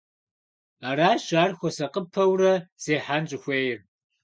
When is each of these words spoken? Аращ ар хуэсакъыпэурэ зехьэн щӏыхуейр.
Аращ 0.89 1.25
ар 1.43 1.51
хуэсакъыпэурэ 1.57 2.53
зехьэн 2.83 3.23
щӏыхуейр. 3.29 3.79